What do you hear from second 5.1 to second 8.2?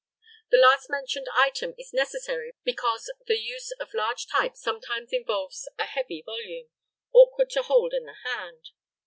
involves a heavy volume, awkward to hold in the